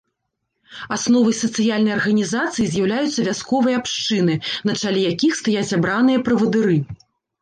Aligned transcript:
Асновай 0.95 1.33
сацыяльнай 1.41 1.93
арганізацыі 1.97 2.67
з'яўляюцца 2.75 3.27
вясковыя 3.29 3.75
абшчыны, 3.83 4.35
на 4.71 4.79
чале 4.81 4.99
якіх 5.13 5.31
стаяць 5.41 5.71
абраныя 5.79 6.27
правадыры. 6.31 6.77